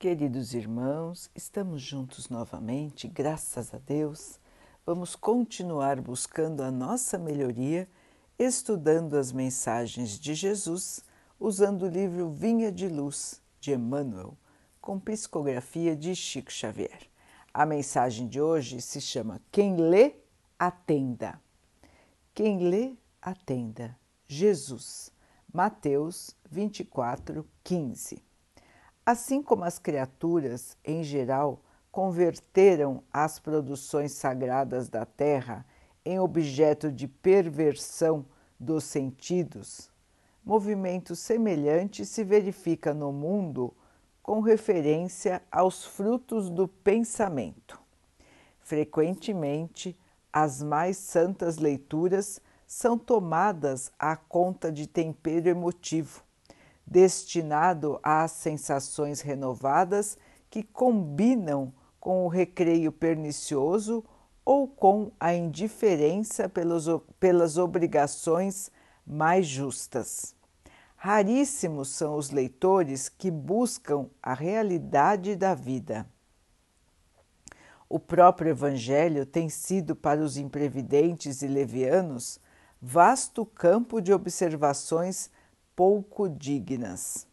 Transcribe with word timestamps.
Queridos 0.00 0.54
irmãos, 0.54 1.30
estamos 1.34 1.82
juntos 1.82 2.30
novamente, 2.30 3.06
graças 3.06 3.74
a 3.74 3.76
Deus. 3.76 4.40
Vamos 4.86 5.14
continuar 5.14 6.00
buscando 6.00 6.62
a 6.62 6.70
nossa 6.70 7.18
melhoria, 7.18 7.86
estudando 8.38 9.18
as 9.18 9.30
mensagens 9.30 10.18
de 10.18 10.34
Jesus, 10.34 11.04
usando 11.38 11.82
o 11.82 11.88
livro 11.90 12.30
Vinha 12.30 12.72
de 12.72 12.88
Luz, 12.88 13.42
de 13.60 13.72
Emmanuel, 13.72 14.38
com 14.80 14.98
psicografia 14.98 15.94
de 15.94 16.16
Chico 16.16 16.50
Xavier. 16.50 17.02
A 17.52 17.66
mensagem 17.66 18.26
de 18.26 18.40
hoje 18.40 18.80
se 18.80 19.02
chama 19.02 19.38
Quem 19.52 19.76
lê, 19.76 20.14
atenda. 20.58 21.38
Quem 22.32 22.70
lê, 22.70 22.94
atenda. 23.20 23.94
Jesus, 24.26 25.12
Mateus 25.52 26.34
24, 26.50 27.46
15. 27.62 28.29
Assim 29.04 29.42
como 29.42 29.64
as 29.64 29.78
criaturas, 29.78 30.76
em 30.84 31.02
geral, 31.02 31.62
converteram 31.90 33.02
as 33.12 33.38
produções 33.38 34.12
sagradas 34.12 34.88
da 34.88 35.04
terra 35.04 35.64
em 36.04 36.18
objeto 36.20 36.92
de 36.92 37.08
perversão 37.08 38.24
dos 38.58 38.84
sentidos, 38.84 39.90
movimento 40.44 41.16
semelhante 41.16 42.04
se 42.04 42.22
verifica 42.22 42.92
no 42.92 43.10
mundo 43.10 43.74
com 44.22 44.40
referência 44.40 45.42
aos 45.50 45.84
frutos 45.84 46.50
do 46.50 46.68
pensamento. 46.68 47.80
Frequentemente, 48.60 49.98
as 50.32 50.62
mais 50.62 50.96
santas 50.98 51.56
leituras 51.56 52.40
são 52.66 52.96
tomadas 52.96 53.90
à 53.98 54.14
conta 54.14 54.70
de 54.70 54.86
tempero 54.86 55.48
emotivo 55.48 56.22
destinado 56.90 58.00
às 58.02 58.32
sensações 58.32 59.20
renovadas 59.20 60.18
que 60.50 60.64
combinam 60.64 61.72
com 62.00 62.24
o 62.24 62.28
recreio 62.28 62.90
pernicioso 62.90 64.04
ou 64.44 64.66
com 64.66 65.12
a 65.20 65.32
indiferença 65.32 66.48
pelos, 66.48 66.86
pelas 67.20 67.56
obrigações 67.56 68.70
mais 69.06 69.46
justas. 69.46 70.34
Raríssimos 70.96 71.90
são 71.90 72.16
os 72.16 72.30
leitores 72.30 73.08
que 73.08 73.30
buscam 73.30 74.10
a 74.20 74.34
realidade 74.34 75.36
da 75.36 75.54
vida. 75.54 76.06
O 77.88 77.98
próprio 77.98 78.50
Evangelho 78.50 79.24
tem 79.24 79.48
sido 79.48 79.94
para 79.94 80.20
os 80.20 80.36
imprevidentes 80.36 81.42
e 81.42 81.46
levianos 81.46 82.40
vasto 82.80 83.44
campo 83.44 84.00
de 84.00 84.12
observações 84.12 85.30
pouco 85.74 86.28
dignas. 86.28 87.26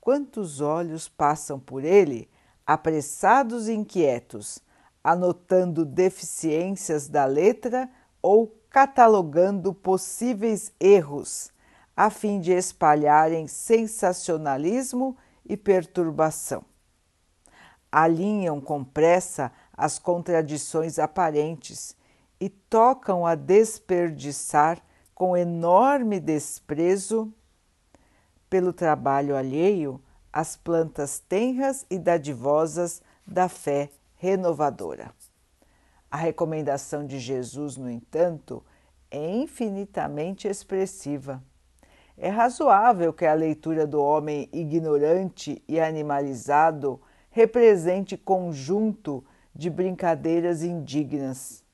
Quantos 0.00 0.60
olhos 0.60 1.08
passam 1.08 1.58
por 1.58 1.84
ele, 1.84 2.28
apressados 2.66 3.68
e 3.68 3.72
inquietos, 3.72 4.60
anotando 5.02 5.84
deficiências 5.84 7.08
da 7.08 7.24
letra 7.24 7.88
ou 8.20 8.52
catalogando 8.68 9.72
possíveis 9.72 10.72
erros, 10.78 11.50
a 11.96 12.10
fim 12.10 12.40
de 12.40 12.52
espalharem 12.52 13.46
sensacionalismo 13.46 15.16
e 15.44 15.56
perturbação. 15.56 16.64
Alinham 17.90 18.60
com 18.60 18.84
pressa 18.84 19.50
as 19.72 19.98
contradições 19.98 20.98
aparentes 20.98 21.96
e 22.40 22.48
tocam 22.48 23.24
a 23.24 23.34
desperdiçar 23.34 24.82
com 25.14 25.36
enorme 25.36 26.20
desprezo 26.20 27.32
pelo 28.48 28.72
trabalho 28.72 29.36
alheio 29.36 30.00
as 30.32 30.54
plantas 30.54 31.18
tenras 31.18 31.86
e 31.88 31.98
dadivosas 31.98 33.00
da 33.26 33.48
fé 33.48 33.90
renovadora. 34.16 35.10
A 36.10 36.16
recomendação 36.16 37.06
de 37.06 37.18
Jesus, 37.18 37.76
no 37.76 37.90
entanto, 37.90 38.62
é 39.10 39.34
infinitamente 39.34 40.46
expressiva. 40.46 41.42
É 42.18 42.28
razoável 42.28 43.12
que 43.12 43.26
a 43.26 43.34
leitura 43.34 43.86
do 43.86 44.02
homem 44.02 44.48
ignorante 44.52 45.62
e 45.68 45.80
animalizado 45.80 47.00
represente 47.30 48.16
conjunto 48.16 49.24
de 49.54 49.70
brincadeiras 49.70 50.62
indignas, 50.62 51.64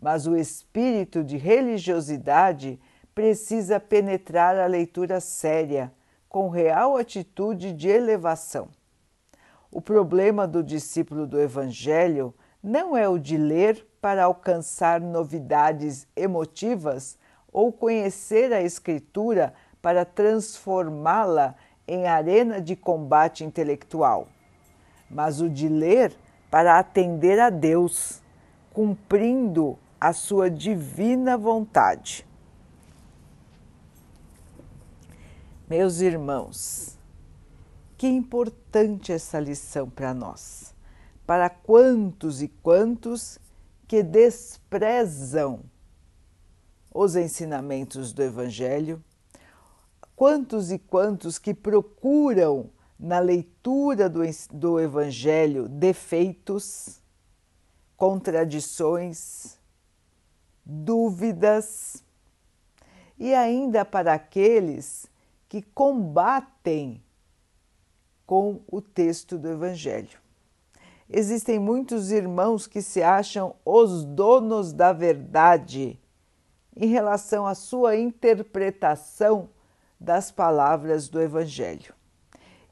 mas 0.00 0.26
o 0.26 0.36
espírito 0.36 1.22
de 1.22 1.36
religiosidade 1.36 2.80
precisa 3.14 3.78
penetrar 3.78 4.58
a 4.58 4.66
leitura 4.66 5.20
séria 5.20 5.92
com 6.30 6.48
real 6.48 6.96
atitude 6.96 7.72
de 7.72 7.88
elevação. 7.88 8.68
O 9.68 9.80
problema 9.80 10.46
do 10.46 10.62
discípulo 10.62 11.26
do 11.26 11.40
Evangelho 11.40 12.32
não 12.62 12.96
é 12.96 13.08
o 13.08 13.18
de 13.18 13.36
ler 13.36 13.84
para 14.00 14.24
alcançar 14.24 15.00
novidades 15.00 16.06
emotivas 16.14 17.18
ou 17.52 17.72
conhecer 17.72 18.52
a 18.52 18.62
Escritura 18.62 19.52
para 19.82 20.04
transformá-la 20.04 21.56
em 21.86 22.06
arena 22.06 22.60
de 22.60 22.76
combate 22.76 23.42
intelectual, 23.42 24.28
mas 25.10 25.40
o 25.40 25.48
de 25.48 25.68
ler 25.68 26.14
para 26.48 26.78
atender 26.78 27.40
a 27.40 27.50
Deus, 27.50 28.22
cumprindo 28.72 29.76
a 30.00 30.12
sua 30.12 30.48
divina 30.48 31.36
vontade. 31.36 32.24
Meus 35.70 36.00
irmãos, 36.00 36.98
que 37.96 38.08
importante 38.08 39.12
essa 39.12 39.38
lição 39.38 39.88
para 39.88 40.12
nós. 40.12 40.74
Para 41.24 41.48
quantos 41.48 42.42
e 42.42 42.48
quantos 42.48 43.38
que 43.86 44.02
desprezam 44.02 45.60
os 46.92 47.14
ensinamentos 47.14 48.12
do 48.12 48.20
Evangelho, 48.20 49.00
quantos 50.16 50.72
e 50.72 50.78
quantos 50.80 51.38
que 51.38 51.54
procuram 51.54 52.68
na 52.98 53.20
leitura 53.20 54.08
do, 54.08 54.22
do 54.52 54.80
Evangelho 54.80 55.68
defeitos, 55.68 57.00
contradições, 57.96 59.56
dúvidas, 60.66 62.02
e 63.16 63.32
ainda 63.32 63.84
para 63.84 64.14
aqueles 64.14 65.08
que 65.50 65.60
combatem 65.60 67.02
com 68.24 68.62
o 68.70 68.80
texto 68.80 69.36
do 69.36 69.48
Evangelho. 69.48 70.20
Existem 71.08 71.58
muitos 71.58 72.12
irmãos 72.12 72.68
que 72.68 72.80
se 72.80 73.02
acham 73.02 73.56
os 73.64 74.04
donos 74.04 74.72
da 74.72 74.92
verdade 74.92 75.98
em 76.76 76.86
relação 76.86 77.48
à 77.48 77.56
sua 77.56 77.96
interpretação 77.96 79.50
das 79.98 80.30
palavras 80.30 81.08
do 81.08 81.20
Evangelho. 81.20 81.92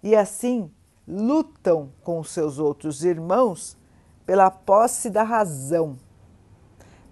E 0.00 0.15
assim 0.15 0.71
lutam 1.05 1.93
com 2.05 2.22
seus 2.22 2.60
outros 2.60 3.03
irmãos 3.03 3.77
pela 4.25 4.53
posse 4.53 5.10
da 5.10 5.25
razão, 5.25 5.99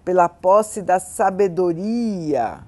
pela 0.05 0.29
posse 0.29 0.81
da 0.81 0.97
sabedoria 0.97 2.65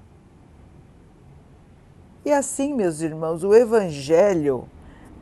e 2.24 2.32
assim, 2.32 2.74
meus 2.74 3.00
irmãos, 3.00 3.42
o 3.42 3.54
Evangelho, 3.54 4.68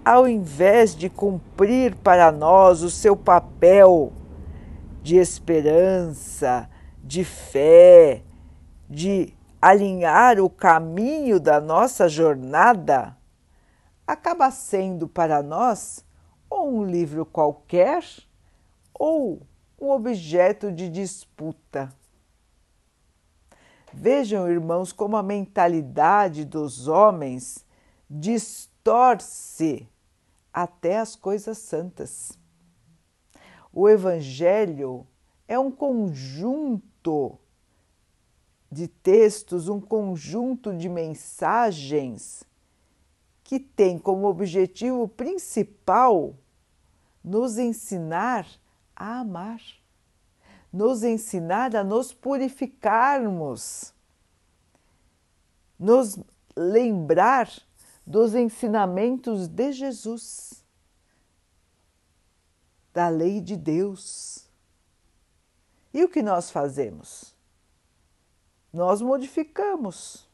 ao 0.05 0.29
invés 0.29 0.97
de 0.97 1.09
cumprir 1.09 1.95
para 1.97 2.33
nós 2.33 2.83
o 2.83 2.91
seu 2.91 3.17
papel 3.17 4.13
de 5.03 5.17
esperança, 5.17 6.69
de 7.03 7.25
fé, 7.25 8.23
de 8.91 9.33
alinhar 9.61 10.41
o 10.41 10.51
caminho 10.51 11.39
da 11.39 11.61
nossa 11.61 12.09
jornada, 12.09 13.17
acaba 14.07 14.51
sendo 14.51 15.07
para 15.07 15.43
nós 15.43 16.05
ou 16.51 16.79
um 16.79 16.85
livro 16.85 17.25
qualquer 17.25 18.03
ou 18.93 19.43
um 19.81 19.91
objeto 19.91 20.73
de 20.73 20.89
disputa. 20.89 21.89
Vejam, 23.93 24.49
irmãos, 24.49 24.93
como 24.93 25.17
a 25.17 25.23
mentalidade 25.23 26.45
dos 26.45 26.89
homens 26.89 27.65
distorce 28.09 29.89
até 30.53 30.99
as 30.99 31.17
coisas 31.17 31.59
santas. 31.59 32.39
O 33.73 33.89
Evangelho 33.89 35.07
é 35.47 35.59
um 35.59 35.71
conjunto 35.71 37.39
de 38.71 38.87
textos, 38.89 39.69
um 39.69 39.81
conjunto 39.81 40.75
de 40.75 40.89
mensagens 40.89 42.45
que 43.43 43.59
tem 43.59 43.99
como 43.99 44.27
objetivo 44.27 45.09
principal 45.09 46.35
nos 47.25 47.57
ensinar 47.57 48.47
a 48.95 49.21
amar 49.21 49.61
nos 50.73 51.03
ensinar 51.03 51.75
a 51.75 51.83
nos 51.83 52.13
purificarmos, 52.13 53.95
nos 55.79 56.19
lembrar 56.57 57.51
dos 58.07 58.35
ensinamentos 58.35 59.49
de 59.49 59.73
Jesus. 59.73 60.65
da 62.93 63.09
lei 63.09 63.41
de 63.41 63.57
Deus. 63.57 64.49
E 65.95 66.03
o 66.03 66.09
que 66.09 66.21
nós 66.21 66.51
fazemos? 66.51 67.33
Nós 68.73 69.01
modificamos 69.01 70.29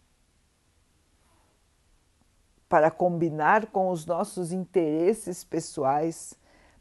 para 2.68 2.90
combinar 2.90 3.66
com 3.66 3.90
os 3.90 4.06
nossos 4.06 4.50
interesses 4.50 5.44
pessoais, 5.44 6.34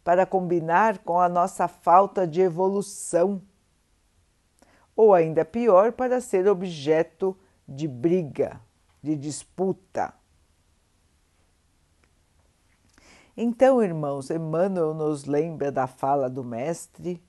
para 0.04 0.26
combinar 0.26 1.00
com 1.00 1.20
a 1.20 1.30
nossa 1.30 1.68
falta 1.68 2.28
de 2.28 2.42
evolução, 2.42 3.42
ou 4.96 5.14
ainda 5.14 5.46
pior, 5.46 5.92
para 5.94 6.20
ser 6.22 6.48
objeto 6.48 7.38
de 7.68 7.88
briga, 7.88 8.60
de 9.02 9.16
disputa. 9.16 10.14
Então, 13.36 13.82
irmãos, 13.82 14.30
Emmanuel 14.30 14.94
nos 14.94 15.26
lembra 15.26 15.72
da 15.72 15.88
fala 15.88 16.30
do 16.30 16.44
Mestre 16.44 17.24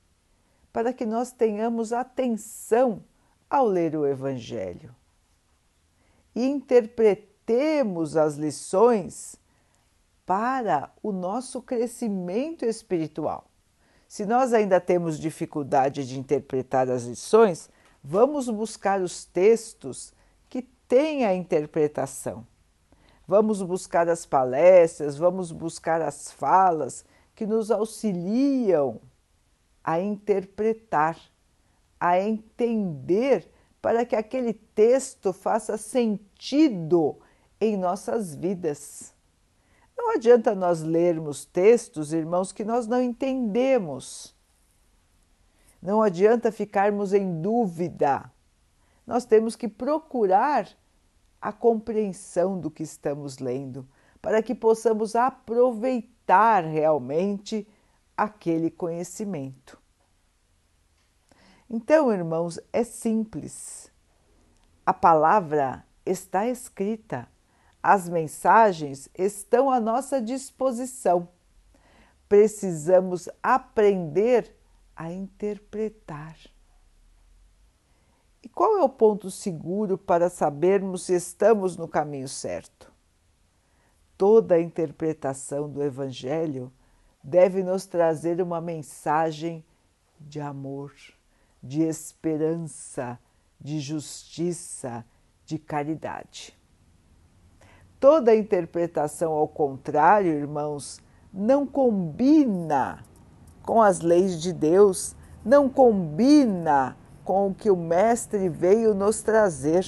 para 0.73 0.93
que 0.93 1.07
nós 1.07 1.33
tenhamos 1.33 1.93
atenção 1.93 3.03
ao 3.49 3.67
ler 3.67 3.97
o 3.97 4.07
Evangelho 4.07 4.95
e 6.35 6.45
interpretemos 6.45 8.17
as 8.17 8.35
lições 8.35 9.37
para 10.27 10.93
o 11.03 11.13
nosso 11.13 11.61
crescimento 11.63 12.65
espiritual. 12.65 13.51
Se 14.09 14.25
nós 14.25 14.53
ainda 14.53 14.81
temos 14.81 15.19
dificuldade 15.19 16.07
de 16.07 16.19
interpretar 16.19 16.89
as 16.91 17.05
lições, 17.05 17.69
vamos 18.03 18.49
buscar 18.49 19.01
os 19.01 19.25
textos 19.25 20.13
que 20.49 20.63
têm 20.63 21.25
a 21.25 21.35
interpretação 21.35 22.47
Vamos 23.27 23.63
buscar 23.63 24.07
as 24.09 24.27
palestras, 24.27 25.17
vamos 25.17 25.51
buscar 25.51 26.03
as 26.03 26.31
falas 26.31 27.05
que 27.35 27.47
nos 27.47 27.71
auxiliam 27.71 29.01
a 29.83 29.99
interpretar, 29.99 31.19
a 31.99 32.21
entender, 32.21 33.51
para 33.81 34.05
que 34.05 34.15
aquele 34.15 34.53
texto 34.53 35.33
faça 35.33 35.79
sentido 35.79 37.19
em 37.59 37.79
nossas 37.79 38.35
vidas. 38.35 39.14
Não 39.97 40.15
adianta 40.15 40.55
nós 40.55 40.83
lermos 40.83 41.45
textos, 41.45 42.13
irmãos, 42.13 42.53
que 42.53 42.65
nós 42.65 42.87
não 42.87 43.03
entendemos. 43.03 44.35
Não 45.81 46.03
adianta 46.03 46.51
ficarmos 46.51 47.13
em 47.13 47.41
dúvida. 47.41 48.31
Nós 49.07 49.25
temos 49.25 49.55
que 49.55 49.69
procurar 49.69 50.69
a 51.41 51.53
compreensão 51.53 52.59
do 52.59 52.71
que 52.71 52.83
estamos 52.83 53.39
lendo, 53.39 53.87
para 54.23 54.43
que 54.43 54.55
possamos 54.55 55.15
aproveitar 55.15 56.65
realmente 56.65 57.69
aquele 58.17 58.71
conhecimento. 58.71 59.79
Então, 61.69 62.11
irmãos, 62.13 62.59
é 62.73 62.83
simples. 62.83 63.93
A 64.87 64.95
palavra 64.95 65.85
está 66.07 66.47
escrita, 66.47 67.29
as 67.85 68.09
mensagens 68.09 69.11
estão 69.15 69.71
à 69.71 69.79
nossa 69.79 70.19
disposição. 70.19 71.29
Precisamos 72.27 73.29
aprender 73.43 74.57
a 74.97 75.13
interpretar. 75.13 76.35
E 78.43 78.49
qual 78.49 78.79
é 78.79 78.83
o 78.83 78.89
ponto 78.89 79.31
seguro 79.31 79.99
para 79.99 80.31
sabermos 80.31 81.03
se 81.03 81.15
estamos 81.15 81.77
no 81.77 81.87
caminho 81.87 82.27
certo? 82.27 82.91
Toda 84.17 84.55
a 84.55 84.61
interpretação 84.61 85.69
do 85.69 85.83
Evangelho 85.83 86.73
deve 87.23 87.63
nos 87.63 87.85
trazer 87.85 88.41
uma 88.41 88.63
mensagem 88.63 89.63
de 90.19 90.41
amor, 90.41 90.95
de 91.63 91.83
esperança, 91.83 93.19
de 93.61 93.79
justiça, 93.79 95.05
de 95.45 95.59
caridade. 95.59 96.64
Toda 97.99 98.35
interpretação 98.35 99.33
ao 99.33 99.49
contrário, 99.49 100.33
irmãos, 100.33 101.01
não 101.33 101.67
combina 101.67 103.03
com 103.63 103.81
as 103.81 104.01
leis 104.01 104.41
de 104.41 104.53
Deus, 104.53 105.17
não 105.45 105.69
combina 105.69 106.97
com 107.25 107.49
o 107.49 107.55
que 107.55 107.71
o 107.71 107.77
Mestre 107.77 108.49
veio 108.49 108.95
nos 108.95 109.23
trazer. 109.23 109.85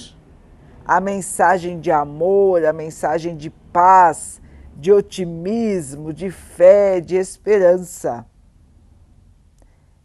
A 0.85 0.99
mensagem 0.99 1.79
de 1.79 1.91
amor, 1.91 2.65
a 2.65 2.73
mensagem 2.73 3.35
de 3.35 3.49
paz, 3.49 4.41
de 4.75 4.91
otimismo, 4.91 6.13
de 6.13 6.31
fé, 6.31 6.99
de 6.99 7.15
esperança. 7.15 8.25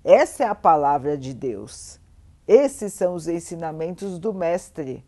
Essa 0.05 0.45
é 0.45 0.47
a 0.49 0.55
palavra 0.55 1.17
de 1.17 1.33
Deus. 1.33 2.01
Esses 2.47 2.93
são 2.93 3.15
os 3.15 3.29
ensinamentos 3.29 4.19
do 4.19 4.35
Mestre. 4.35 5.05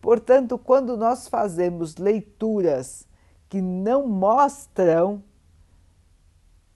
Portanto, 0.00 0.56
quando 0.58 0.96
nós 0.96 1.28
fazemos 1.28 1.96
leituras 1.96 3.06
que 3.48 3.60
não 3.60 4.06
mostram 4.06 5.22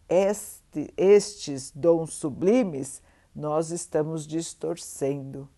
este, 0.09 0.93
estes 0.97 1.71
dons 1.71 2.15
sublimes, 2.15 3.03
nós 3.35 3.71
estamos 3.71 4.27
distorcendo. 4.27 5.49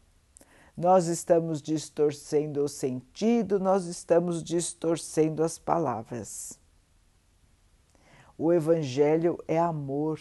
Nós 0.77 1.07
estamos 1.07 1.63
distorcendo 1.63 2.65
o 2.65 2.69
sentido, 2.69 3.61
nós 3.61 3.87
estamos 3.87 4.43
distorcendo 4.43 5.43
as 5.43 5.57
palavras. 5.57 6.59
O 8.37 8.53
Evangelho 8.53 9.39
é 9.47 9.59
amor, 9.59 10.21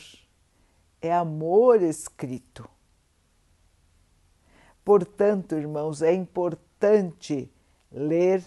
é 1.01 1.11
amor 1.11 1.81
escrito. 1.81 2.69
Portanto, 4.85 5.55
irmãos, 5.55 6.03
é 6.03 6.13
importante 6.83 7.49
ler, 7.89 8.43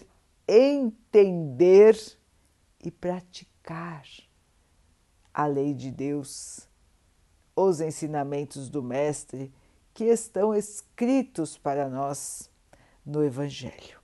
entender 0.47 1.97
e 2.83 2.91
praticar 2.91 4.05
a 5.33 5.45
lei 5.47 5.73
de 5.73 5.89
Deus 5.89 6.67
os 7.55 7.81
ensinamentos 7.81 8.69
do 8.69 8.83
Mestre 8.83 9.51
que 9.91 10.05
estão 10.05 10.53
escritos 10.53 11.57
para 11.57 11.89
nós 11.89 12.51
no 13.03 13.23
Evangelho. 13.23 13.99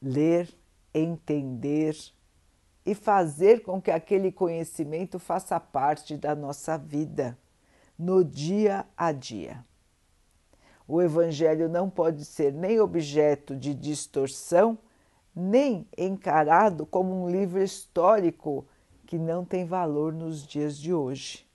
Ler, 0.00 0.48
entender 0.94 1.96
e 2.84 2.94
fazer 2.94 3.62
com 3.62 3.82
que 3.82 3.90
aquele 3.90 4.30
conhecimento 4.30 5.18
faça 5.18 5.58
parte 5.58 6.16
da 6.16 6.36
nossa 6.36 6.78
vida, 6.78 7.36
no 7.98 8.24
dia 8.24 8.86
a 8.96 9.10
dia. 9.10 9.65
O 10.88 11.02
Evangelho 11.02 11.68
não 11.68 11.90
pode 11.90 12.24
ser 12.24 12.52
nem 12.52 12.80
objeto 12.80 13.56
de 13.56 13.74
distorção, 13.74 14.78
nem 15.34 15.86
encarado 15.98 16.86
como 16.86 17.24
um 17.24 17.28
livro 17.28 17.62
histórico 17.62 18.64
que 19.04 19.18
não 19.18 19.44
tem 19.44 19.64
valor 19.64 20.12
nos 20.12 20.46
dias 20.46 20.78
de 20.78 20.94
hoje. 20.94 21.46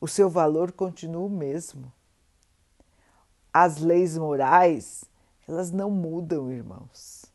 O 0.00 0.08
seu 0.08 0.30
valor 0.30 0.72
continua 0.72 1.26
o 1.26 1.30
mesmo. 1.30 1.92
As 3.52 3.78
leis 3.78 4.16
morais, 4.16 5.04
elas 5.46 5.70
não 5.70 5.90
mudam, 5.90 6.50
irmãos. 6.50 7.26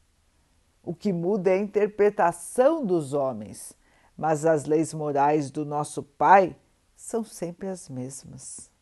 O 0.81 0.93
que 0.93 1.11
muda 1.11 1.49
é 1.49 1.53
a 1.55 1.59
interpretação 1.59 2.85
dos 2.85 3.13
homens, 3.13 3.73
mas 4.17 4.45
as 4.45 4.65
leis 4.65 4.93
morais 4.93 5.51
do 5.51 5.65
nosso 5.65 6.01
Pai 6.01 6.55
são 6.95 7.23
sempre 7.23 7.67
as 7.67 7.89
mesmas. 7.89 8.74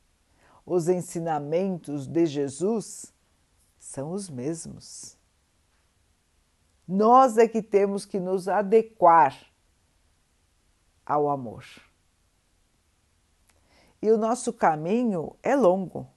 Os 0.66 0.88
ensinamentos 0.88 2.08
de 2.08 2.26
Jesus 2.26 3.14
são 3.78 4.12
os 4.12 4.30
mesmos. 4.30 5.18
Nós 6.88 7.38
é 7.38 7.48
que 7.48 7.62
temos 7.62 8.06
que 8.06 8.20
nos 8.20 8.48
adequar 8.48 9.46
ao 11.06 11.30
amor. 11.30 11.66
E 14.02 14.12
o 14.12 14.18
nosso 14.18 14.52
caminho 14.52 15.36
é 15.42 15.56
longo, 15.56 16.08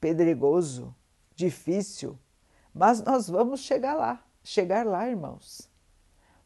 pedregoso, 0.00 0.94
difícil, 1.34 2.18
mas 2.74 3.02
nós 3.02 3.28
vamos 3.28 3.60
chegar 3.60 3.94
lá, 3.94 4.24
chegar 4.42 4.84
lá, 4.84 5.08
irmãos. 5.08 5.70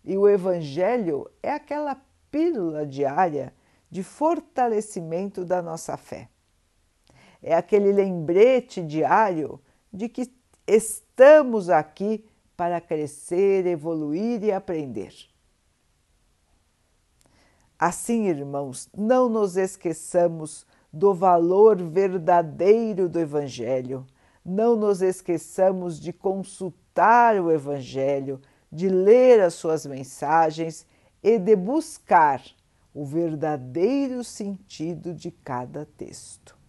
E 0.05 0.17
o 0.17 0.29
Evangelho 0.29 1.31
é 1.43 1.53
aquela 1.53 2.01
pílula 2.31 2.87
diária 2.87 3.55
de 3.91 4.03
fortalecimento 4.03 5.45
da 5.45 5.61
nossa 5.61 5.97
fé. 5.97 6.29
É 7.43 7.55
aquele 7.55 7.93
lembrete 7.93 8.83
diário 8.83 9.61
de 9.93 10.09
que 10.09 10.31
estamos 10.67 11.71
aqui 11.71 12.25
para 12.57 12.81
crescer, 12.81 13.67
evoluir 13.67 14.45
e 14.45 14.53
aprender. 14.53 15.15
Assim, 17.79 18.27
irmãos, 18.27 18.91
não 18.95 19.31
nos 19.31 19.57
esqueçamos 19.57 20.67
do 20.93 21.15
valor 21.15 21.77
verdadeiro 21.77 23.09
do 23.09 23.19
Evangelho, 23.19 24.07
não 24.45 24.77
nos 24.77 25.01
esqueçamos 25.01 25.99
de 25.99 26.13
consultar 26.13 27.41
o 27.41 27.51
Evangelho, 27.51 28.39
de 28.71 28.89
ler 28.91 29.41
as 29.41 29.55
suas 29.55 29.87
mensagens 29.87 30.87
e 31.23 31.39
de 31.39 31.57
buscar 31.57 32.43
o 32.93 33.05
verdadeiro 33.05 34.23
sentido 34.23 35.15
de 35.15 35.31
cada 35.31 35.87
texto. 35.97 36.60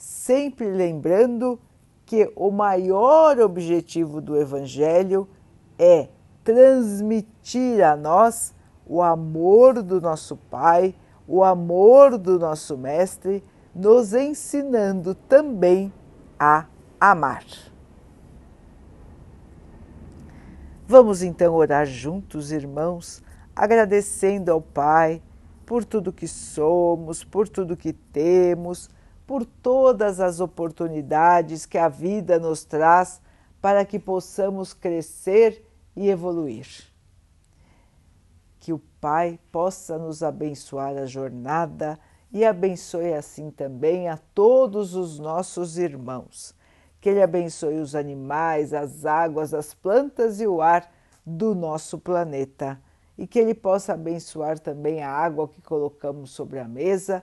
Sempre 0.00 0.70
lembrando 0.70 1.60
que 2.06 2.32
o 2.34 2.50
maior 2.50 3.38
objetivo 3.38 4.18
do 4.18 4.34
Evangelho 4.34 5.28
é 5.78 6.08
transmitir 6.42 7.84
a 7.84 7.94
nós 7.98 8.54
o 8.86 9.02
amor 9.02 9.82
do 9.82 10.00
nosso 10.00 10.38
Pai, 10.38 10.94
o 11.28 11.44
amor 11.44 12.16
do 12.16 12.38
nosso 12.38 12.78
Mestre, 12.78 13.44
nos 13.74 14.14
ensinando 14.14 15.14
também 15.14 15.92
a 16.38 16.64
amar. 16.98 17.44
Vamos 20.88 21.22
então 21.22 21.54
orar 21.54 21.84
juntos, 21.84 22.52
irmãos, 22.52 23.22
agradecendo 23.54 24.50
ao 24.50 24.62
Pai 24.62 25.20
por 25.66 25.84
tudo 25.84 26.10
que 26.10 26.26
somos, 26.26 27.22
por 27.22 27.46
tudo 27.46 27.76
que 27.76 27.92
temos, 27.92 28.88
por 29.30 29.46
todas 29.46 30.18
as 30.18 30.40
oportunidades 30.40 31.64
que 31.64 31.78
a 31.78 31.88
vida 31.88 32.36
nos 32.36 32.64
traz 32.64 33.22
para 33.62 33.84
que 33.84 33.96
possamos 33.96 34.74
crescer 34.74 35.64
e 35.94 36.10
evoluir. 36.10 36.66
Que 38.58 38.72
o 38.72 38.80
Pai 39.00 39.38
possa 39.52 39.96
nos 39.96 40.24
abençoar 40.24 40.96
a 40.96 41.06
jornada 41.06 41.96
e 42.32 42.44
abençoe 42.44 43.14
assim 43.14 43.52
também 43.52 44.08
a 44.08 44.18
todos 44.34 44.96
os 44.96 45.20
nossos 45.20 45.78
irmãos. 45.78 46.52
Que 47.00 47.10
Ele 47.10 47.22
abençoe 47.22 47.78
os 47.78 47.94
animais, 47.94 48.74
as 48.74 49.06
águas, 49.06 49.54
as 49.54 49.72
plantas 49.72 50.40
e 50.40 50.46
o 50.48 50.60
ar 50.60 50.92
do 51.24 51.54
nosso 51.54 52.00
planeta. 52.00 52.80
E 53.16 53.28
que 53.28 53.38
Ele 53.38 53.54
possa 53.54 53.92
abençoar 53.92 54.58
também 54.58 55.04
a 55.04 55.08
água 55.08 55.46
que 55.46 55.62
colocamos 55.62 56.32
sobre 56.32 56.58
a 56.58 56.66
mesa, 56.66 57.22